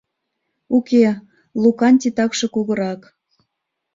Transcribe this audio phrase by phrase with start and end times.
[0.77, 1.05] Уке,
[1.61, 3.01] Лукан титакше кугурак...